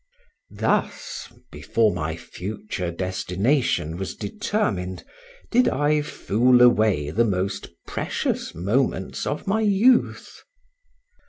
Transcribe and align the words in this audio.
Thus, 0.55 1.31
before 1.51 1.93
my 1.93 2.15
future 2.17 2.89
destination 2.89 3.97
was 3.97 4.15
determined, 4.15 5.03
did 5.51 5.67
I 5.69 6.01
fool 6.01 6.63
away 6.63 7.11
the 7.11 7.23
most 7.23 7.67
precious 7.85 8.55
moments 8.55 9.27
of 9.27 9.45
my 9.45 9.61
youth. 9.61 10.41